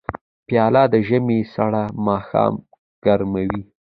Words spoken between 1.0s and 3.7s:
ژمي سړه ماښام ګرموي.